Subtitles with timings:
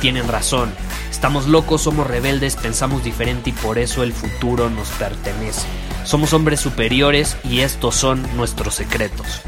[0.00, 0.72] tienen razón.
[1.10, 5.66] Estamos locos, somos rebeldes, pensamos diferente y por eso el futuro nos pertenece.
[6.04, 9.42] Somos hombres superiores y estos son nuestros secretos.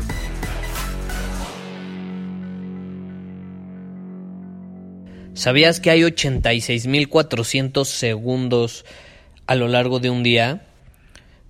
[5.35, 8.85] ¿Sabías que hay 86.400 segundos
[9.47, 10.67] a lo largo de un día?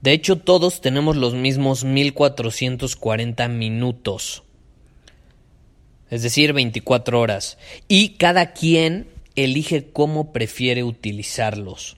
[0.00, 4.44] De hecho, todos tenemos los mismos 1.440 minutos.
[6.10, 7.56] Es decir, 24 horas.
[7.88, 11.96] Y cada quien elige cómo prefiere utilizarlos.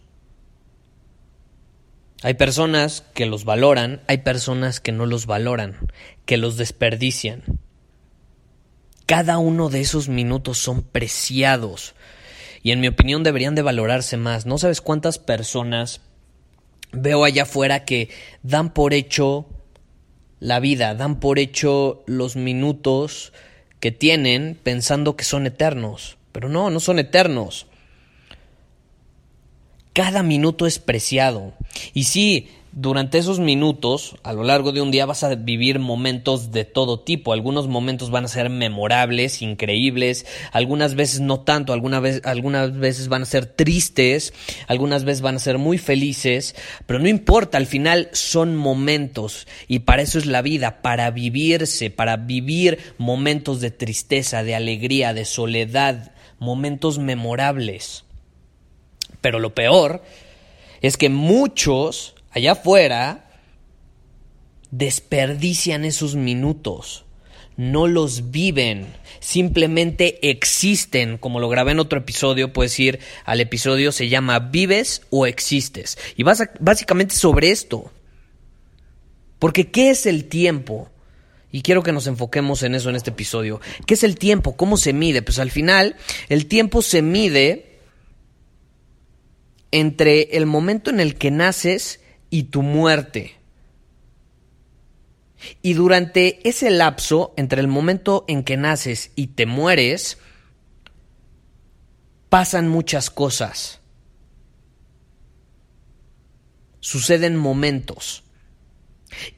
[2.23, 5.77] Hay personas que los valoran, hay personas que no los valoran,
[6.25, 7.43] que los desperdician.
[9.07, 11.95] Cada uno de esos minutos son preciados
[12.63, 14.47] y en mi opinión deberían de valorarse más.
[14.47, 16.01] No sabes cuántas personas
[16.93, 18.09] veo allá afuera que
[18.45, 19.47] dan por hecho
[20.39, 23.33] la vida, dan por hecho los minutos
[23.83, 26.17] que tienen pensando que son eternos.
[26.31, 27.67] Pero no, no son eternos.
[29.93, 31.53] Cada minuto es preciado.
[31.93, 36.53] Y sí, durante esos minutos, a lo largo de un día vas a vivir momentos
[36.53, 37.35] de todo tipo.
[37.35, 43.27] Algunos momentos van a ser memorables, increíbles, algunas veces no tanto, algunas, veces van a
[43.27, 44.33] ser tristes,
[44.69, 46.57] algunas veces van a ser muy felices,
[46.87, 49.47] pero no importa, al final son momentos.
[49.69, 55.13] Y para eso es la vida, para vivirse, para vivir momentos de tristeza, de alegría,
[55.13, 58.05] de soledad, momentos memorables.
[59.21, 60.03] Pero lo peor
[60.81, 63.29] es que muchos allá afuera
[64.71, 67.05] desperdician esos minutos,
[67.57, 68.87] no los viven,
[69.21, 75.03] simplemente existen, como lo grabé en otro episodio, puedes ir al episodio, se llama Vives
[75.11, 75.99] o Existes.
[76.17, 77.93] Y básicamente sobre esto.
[79.39, 80.89] Porque ¿qué es el tiempo?
[81.51, 83.61] Y quiero que nos enfoquemos en eso en este episodio.
[83.87, 84.57] ¿Qué es el tiempo?
[84.57, 85.21] ¿Cómo se mide?
[85.21, 85.97] Pues al final,
[86.31, 87.79] el tiempo se mide
[89.71, 92.01] entre el momento en el que naces
[92.33, 93.37] y tu muerte.
[95.61, 100.17] Y durante ese lapso, entre el momento en que naces y te mueres,
[102.31, 103.81] pasan muchas cosas.
[106.81, 108.25] Suceden momentos.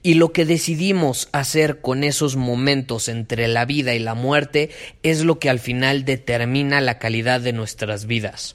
[0.04, 4.70] Y lo que decidimos hacer con esos momentos entre la vida y la muerte
[5.02, 8.54] es lo que al final determina la calidad de nuestras vidas.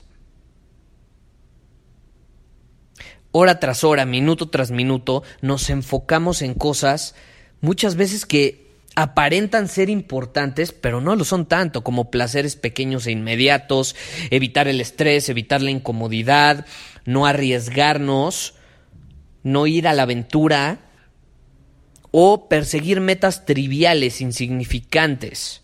[3.39, 7.15] Hora tras hora, minuto tras minuto, nos enfocamos en cosas
[7.61, 13.11] muchas veces que aparentan ser importantes, pero no lo son tanto, como placeres pequeños e
[13.11, 13.95] inmediatos,
[14.29, 16.65] evitar el estrés, evitar la incomodidad,
[17.05, 18.55] no arriesgarnos,
[19.43, 20.79] no ir a la aventura
[22.11, 25.61] o perseguir metas triviales, insignificantes,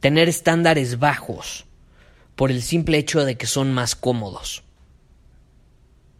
[0.00, 1.66] tener estándares bajos
[2.34, 4.65] por el simple hecho de que son más cómodos.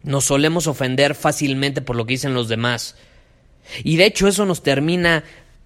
[0.07, 2.95] Nos solemos ofender fácilmente por lo que dicen los demás.
[3.83, 5.25] Y de hecho eso nos termina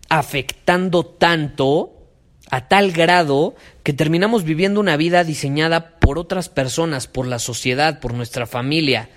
[0.09, 2.07] afectando tanto,
[2.50, 8.00] a tal grado, que terminamos viviendo una vida diseñada por otras personas, por la sociedad,
[8.00, 9.09] por nuestra familia,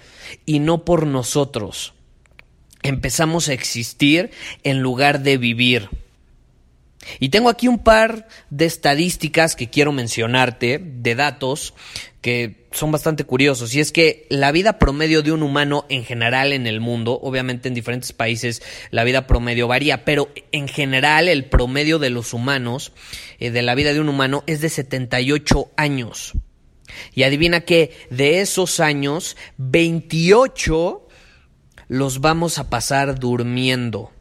[0.44, 1.94] y no por nosotros.
[2.82, 4.30] Empezamos a existir
[4.62, 5.88] en lugar de vivir.
[7.18, 11.72] Y tengo aquí un par de estadísticas que quiero mencionarte, de datos
[12.20, 13.74] que son bastante curiosos.
[13.74, 17.68] Y es que la vida promedio de un humano en general en el mundo, obviamente
[17.68, 22.92] en diferentes países la vida promedio varía, pero en general el promedio de los humanos,
[23.38, 26.32] eh, de la vida de un humano, es de 78 años.
[27.14, 31.08] Y adivina que de esos años, 28
[31.88, 34.12] los vamos a pasar durmiendo.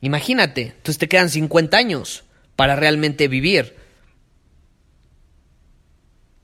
[0.00, 2.24] Imagínate, entonces te quedan 50 años
[2.56, 3.81] para realmente vivir.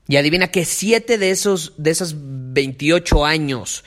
[0.09, 3.85] Y adivina que 7 de esos de esos 28 años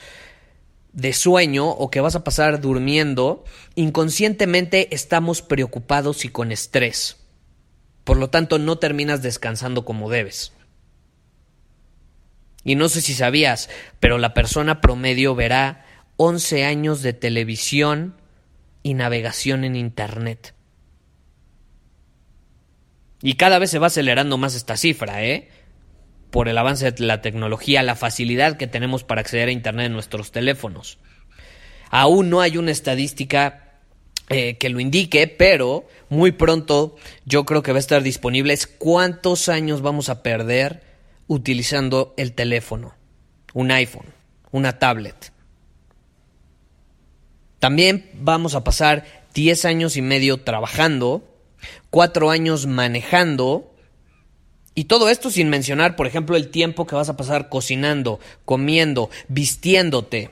[0.93, 3.43] de sueño o que vas a pasar durmiendo,
[3.75, 7.17] inconscientemente estamos preocupados y con estrés.
[8.05, 10.53] Por lo tanto, no terminas descansando como debes.
[12.63, 13.69] Y no sé si sabías,
[13.99, 15.85] pero la persona promedio verá
[16.15, 18.15] 11 años de televisión
[18.81, 20.53] y navegación en Internet.
[23.21, 25.49] Y cada vez se va acelerando más esta cifra, ¿eh?
[26.33, 29.93] Por el avance de la tecnología, la facilidad que tenemos para acceder a Internet en
[29.93, 30.97] nuestros teléfonos.
[31.91, 33.75] Aún no hay una estadística
[34.29, 39.47] eh, que lo indique, pero muy pronto yo creo que va a estar disponible cuántos
[39.47, 40.81] años vamos a perder
[41.27, 42.95] utilizando el teléfono,
[43.53, 44.07] un iPhone,
[44.49, 45.31] una tablet.
[47.59, 51.29] También vamos a pasar 10 años y medio trabajando,
[51.91, 53.72] 4 años manejando,
[54.75, 59.09] y todo esto sin mencionar, por ejemplo, el tiempo que vas a pasar cocinando, comiendo,
[59.27, 60.31] vistiéndote,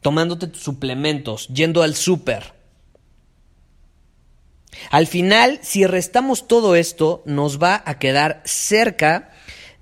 [0.00, 2.52] tomándote tus suplementos, yendo al súper.
[4.90, 9.30] Al final, si restamos todo esto, nos va a quedar cerca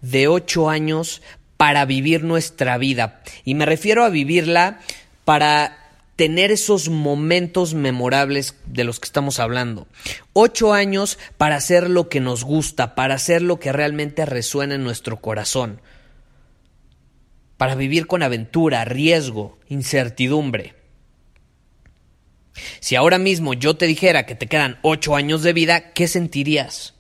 [0.03, 1.23] de 8 años
[1.57, 3.23] para vivir nuestra vida.
[3.45, 4.81] Y me refiero a vivirla
[5.25, 5.88] para
[6.19, 9.87] tener esos momentos memorables de los que estamos hablando.
[10.33, 14.83] Ocho años para hacer lo que nos gusta, para hacer lo que realmente resuena en
[14.83, 15.81] nuestro corazón,
[17.57, 20.75] para vivir con aventura, riesgo, incertidumbre.
[22.81, 26.95] Si ahora mismo yo te dijera que te quedan ocho años de vida, ¿qué sentirías?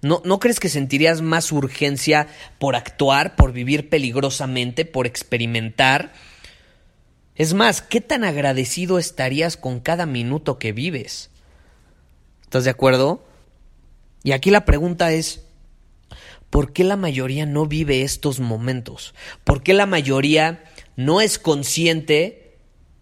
[0.00, 2.28] ¿No, ¿No crees que sentirías más urgencia
[2.58, 6.14] por actuar, por vivir peligrosamente, por experimentar?
[7.38, 11.30] Es más, ¿qué tan agradecido estarías con cada minuto que vives?
[12.42, 13.24] ¿Estás de acuerdo?
[14.24, 15.44] Y aquí la pregunta es,
[16.50, 19.14] ¿por qué la mayoría no vive estos momentos?
[19.44, 20.64] ¿Por qué la mayoría
[20.96, 22.56] no es consciente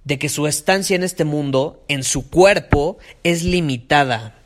[0.04, 4.38] de que su estancia en este mundo, en su cuerpo, es limitada?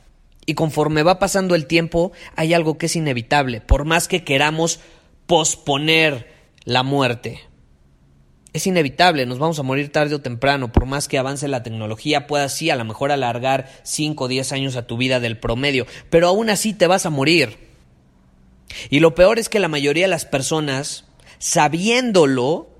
[0.47, 4.79] Y conforme va pasando el tiempo, hay algo que es inevitable, por más que queramos
[5.27, 6.33] posponer
[6.65, 7.50] la muerte
[8.53, 12.27] es inevitable, nos vamos a morir tarde o temprano, por más que avance la tecnología,
[12.27, 15.87] pueda sí a lo mejor alargar 5 o 10 años a tu vida del promedio,
[16.11, 17.59] pero aún así te vas a morir.
[18.89, 21.05] Y lo peor es que la mayoría de las personas,
[21.39, 22.71] sabiéndolo,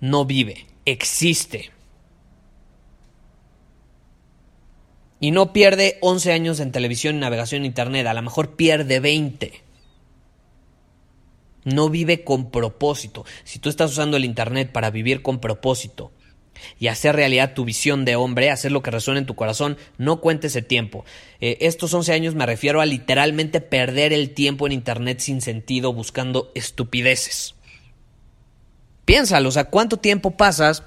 [0.00, 1.70] no vive, existe.
[5.18, 9.00] Y no pierde 11 años en televisión y navegación en Internet, a lo mejor pierde
[9.00, 9.64] 20
[11.64, 13.24] no vive con propósito.
[13.44, 16.12] Si tú estás usando el Internet para vivir con propósito
[16.78, 20.20] y hacer realidad tu visión de hombre, hacer lo que resuena en tu corazón, no
[20.20, 21.04] cuente ese tiempo.
[21.40, 25.92] Eh, estos 11 años me refiero a literalmente perder el tiempo en Internet sin sentido
[25.92, 27.54] buscando estupideces.
[29.04, 30.82] Piénsalo, o sea, ¿cuánto tiempo pasas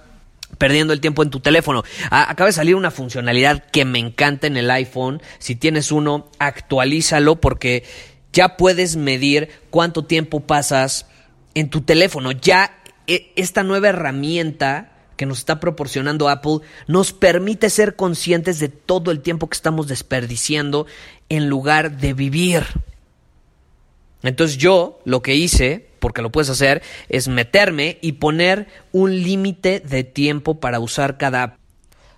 [0.57, 1.83] perdiendo el tiempo en tu teléfono.
[2.09, 5.21] acaba de salir una funcionalidad que me encanta en el iPhone.
[5.39, 7.83] Si tienes uno, actualízalo porque
[8.33, 11.07] ya puedes medir cuánto tiempo pasas
[11.53, 12.31] en tu teléfono.
[12.31, 12.77] Ya
[13.07, 19.11] e, esta nueva herramienta que nos está proporcionando Apple nos permite ser conscientes de todo
[19.11, 20.85] el tiempo que estamos desperdiciando
[21.29, 22.63] en lugar de vivir.
[24.23, 29.79] Entonces yo lo que hice, porque lo puedes hacer, es meterme y poner un límite
[29.79, 31.57] de tiempo para usar cada app.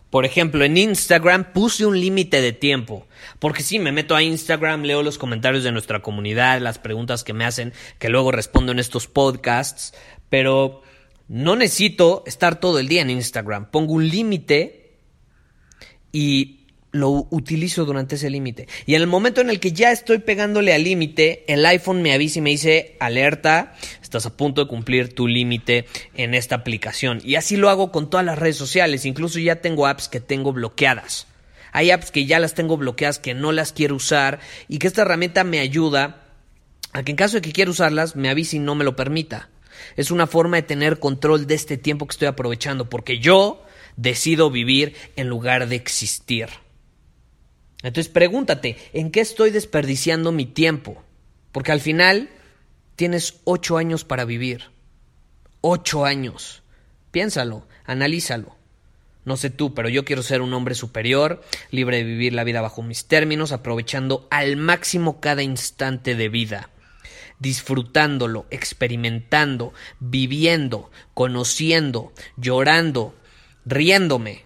[0.10, 3.08] Por ejemplo, en Instagram puse un límite de tiempo.
[3.38, 7.34] Porque sí, me meto a Instagram, leo los comentarios de nuestra comunidad, las preguntas que
[7.34, 9.94] me hacen, que luego respondo en estos podcasts,
[10.30, 10.82] pero
[11.28, 13.70] no necesito estar todo el día en Instagram.
[13.70, 14.98] Pongo un límite
[16.12, 16.59] y
[16.92, 18.68] lo utilizo durante ese límite.
[18.86, 22.14] Y en el momento en el que ya estoy pegándole al límite, el iPhone me
[22.14, 27.22] avisa y me dice, alerta, estás a punto de cumplir tu límite en esta aplicación.
[27.24, 30.52] Y así lo hago con todas las redes sociales, incluso ya tengo apps que tengo
[30.54, 31.28] bloqueadas.
[31.72, 35.04] Hay apps que ya las tengo bloqueadas, que no las quiero usar y que esta
[35.04, 36.24] herramienta me ayuda
[36.94, 39.50] a que en caso de que quiera usarlas, me avise y no me lo permita.
[39.96, 43.64] Es una forma de tener control de este tiempo que estoy aprovechando, porque yo
[43.96, 46.50] decido vivir en lugar de existir.
[47.82, 51.02] Entonces pregúntate, ¿en qué estoy desperdiciando mi tiempo?
[51.52, 52.30] Porque al final
[52.96, 54.72] tienes ocho años para vivir.
[55.62, 56.62] Ocho años.
[57.12, 58.60] Piénsalo, analízalo.
[59.26, 62.62] No sé tú, pero yo quiero ser un hombre superior, libre de vivir la vida
[62.62, 66.70] bajo mis términos, aprovechando al máximo cada instante de vida,
[67.40, 73.16] disfrutándolo, experimentando, viviendo, conociendo, llorando,
[73.66, 74.46] riéndome,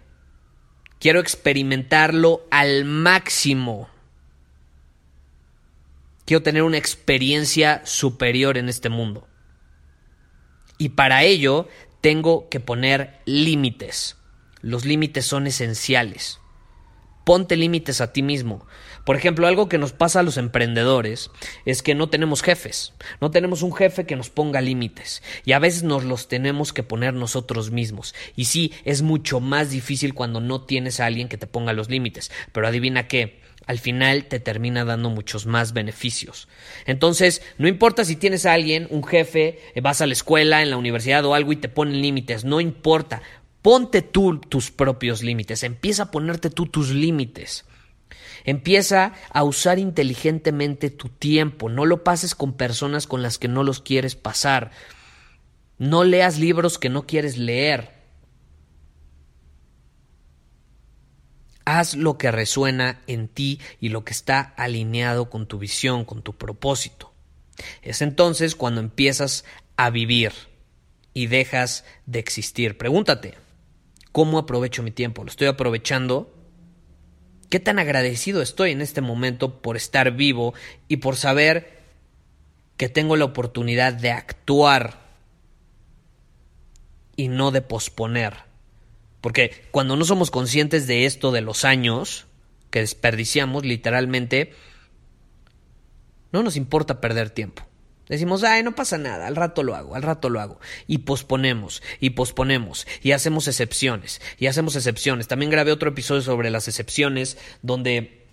[1.04, 3.90] Quiero experimentarlo al máximo.
[6.24, 9.28] Quiero tener una experiencia superior en este mundo.
[10.78, 11.68] Y para ello
[12.00, 14.16] tengo que poner límites.
[14.62, 16.40] Los límites son esenciales.
[17.24, 18.66] Ponte límites a ti mismo.
[19.06, 21.32] Por ejemplo, algo que nos pasa a los emprendedores
[21.66, 22.94] es que no tenemos jefes.
[23.22, 25.24] No tenemos un jefe que nos ponga límites.
[25.46, 28.16] Y a veces nos los tenemos que poner nosotros mismos.
[28.36, 31.90] Y sí, es mucho más difícil cuando no tienes a alguien que te ponga los
[31.90, 32.32] límites.
[32.52, 33.42] Pero adivina qué.
[33.66, 36.50] Al final te termina dando muchos más beneficios.
[36.86, 40.78] Entonces, no importa si tienes a alguien, un jefe, vas a la escuela, en la
[40.78, 43.22] universidad o algo y te ponen límites, no importa.
[43.64, 47.66] Ponte tú tus propios límites, empieza a ponerte tú tus límites.
[48.44, 53.64] Empieza a usar inteligentemente tu tiempo, no lo pases con personas con las que no
[53.64, 54.72] los quieres pasar.
[55.78, 57.94] No leas libros que no quieres leer.
[61.64, 66.22] Haz lo que resuena en ti y lo que está alineado con tu visión, con
[66.22, 67.14] tu propósito.
[67.82, 69.46] Es entonces cuando empiezas
[69.78, 70.34] a vivir
[71.14, 72.78] y dejas de existir.
[72.78, 73.36] Pregúntate,
[74.14, 75.24] ¿Cómo aprovecho mi tiempo?
[75.24, 76.32] ¿Lo estoy aprovechando?
[77.50, 80.54] ¿Qué tan agradecido estoy en este momento por estar vivo
[80.88, 81.82] y por saber
[82.78, 85.02] que tengo la oportunidad de actuar
[87.16, 88.36] y no de posponer?
[89.20, 92.28] Porque cuando no somos conscientes de esto de los años
[92.70, 94.54] que desperdiciamos, literalmente,
[96.32, 97.64] no nos importa perder tiempo.
[98.14, 100.60] Decimos, ay, no pasa nada, al rato lo hago, al rato lo hago.
[100.86, 105.28] Y posponemos, y posponemos, y hacemos excepciones, y hacemos excepciones.
[105.28, 108.24] También grabé otro episodio sobre las excepciones, donde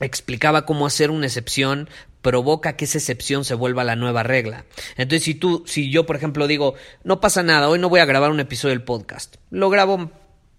[0.00, 1.88] explicaba cómo hacer una excepción
[2.20, 4.64] provoca que esa excepción se vuelva la nueva regla.
[4.96, 8.06] Entonces, si tú, si yo, por ejemplo, digo, no pasa nada, hoy no voy a
[8.06, 10.10] grabar un episodio del podcast, lo grabo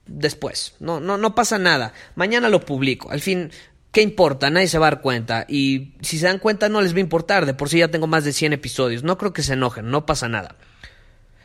[0.06, 3.12] después, no, no, no pasa nada, mañana lo publico.
[3.12, 3.52] Al fin,
[3.92, 4.50] ¿Qué importa?
[4.50, 5.46] Nadie se va a dar cuenta.
[5.48, 7.46] Y si se dan cuenta, no les va a importar.
[7.46, 9.04] De por sí ya tengo más de 100 episodios.
[9.04, 10.56] No creo que se enojen, no pasa nada.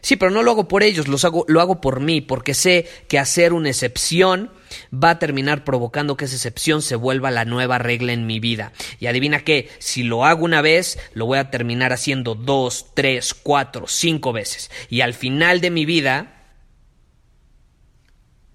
[0.04, 2.86] Sí, pero no lo hago por ellos, los hago, lo hago por mí, porque sé
[3.08, 4.50] que hacer una excepción
[4.92, 8.74] va a terminar provocando que esa excepción se vuelva la nueva regla en mi vida.
[9.00, 13.32] Y adivina qué, si lo hago una vez, lo voy a terminar haciendo dos, tres,
[13.32, 14.70] cuatro, cinco veces.
[14.90, 16.42] Y al final de mi vida,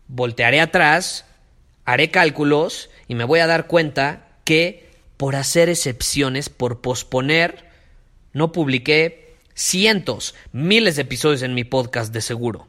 [0.08, 1.26] voltearé atrás,
[1.84, 4.88] haré cálculos y me voy a dar cuenta que
[5.18, 7.66] por hacer excepciones, por posponer,
[8.32, 12.68] no publiqué cientos, miles de episodios en mi podcast de seguro.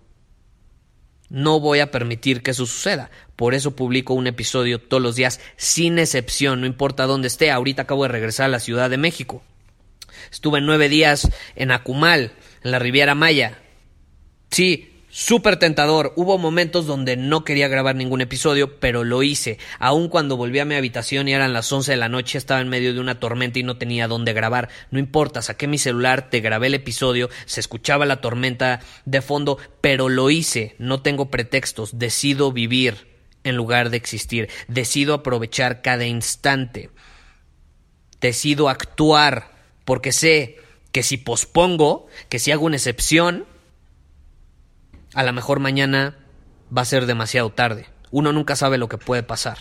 [1.28, 3.10] No voy a permitir que eso suceda.
[3.36, 7.50] Por eso publico un episodio todos los días, sin excepción, no importa dónde esté.
[7.50, 9.44] Ahorita acabo de regresar a la Ciudad de México.
[10.32, 12.32] Estuve nueve días en Acumal,
[12.64, 13.58] en la Riviera Maya.
[14.50, 16.12] Sí, Súper tentador.
[16.14, 19.58] Hubo momentos donde no quería grabar ningún episodio, pero lo hice.
[19.80, 22.68] Aun cuando volví a mi habitación y eran las 11 de la noche, estaba en
[22.68, 24.68] medio de una tormenta y no tenía dónde grabar.
[24.92, 29.58] No importa, saqué mi celular, te grabé el episodio, se escuchaba la tormenta de fondo,
[29.80, 30.76] pero lo hice.
[30.78, 31.98] No tengo pretextos.
[31.98, 33.08] Decido vivir
[33.42, 34.48] en lugar de existir.
[34.68, 36.90] Decido aprovechar cada instante.
[38.20, 39.50] Decido actuar
[39.84, 40.58] porque sé
[40.92, 43.44] que si pospongo, que si hago una excepción,
[45.14, 46.16] a lo mejor mañana
[46.76, 47.86] va a ser demasiado tarde.
[48.10, 49.58] Uno nunca sabe lo que puede pasar.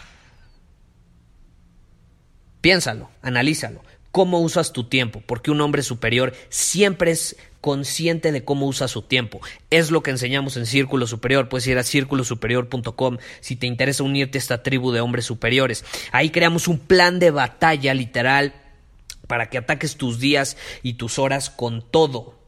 [2.62, 3.82] Piénsalo, analízalo.
[4.12, 5.22] ¿Cómo usas tu tiempo?
[5.26, 9.40] Porque un hombre superior siempre es consciente de cómo usa su tiempo.
[9.70, 11.48] Es lo que enseñamos en Círculo Superior.
[11.48, 15.86] Puedes ir a círculosuperior.com si te interesa unirte a esta tribu de hombres superiores.
[16.12, 18.54] Ahí creamos un plan de batalla literal
[19.28, 22.39] para que ataques tus días y tus horas con todo.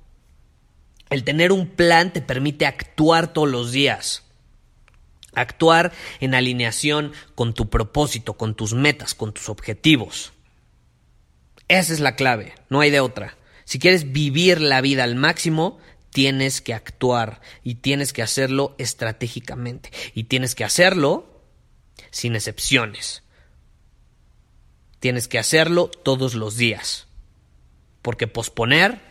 [1.11, 4.23] El tener un plan te permite actuar todos los días.
[5.33, 5.91] Actuar
[6.21, 10.31] en alineación con tu propósito, con tus metas, con tus objetivos.
[11.67, 13.37] Esa es la clave, no hay de otra.
[13.65, 15.79] Si quieres vivir la vida al máximo,
[16.11, 21.41] tienes que actuar y tienes que hacerlo estratégicamente y tienes que hacerlo
[22.09, 23.23] sin excepciones.
[24.99, 27.07] Tienes que hacerlo todos los días,
[28.01, 29.10] porque posponer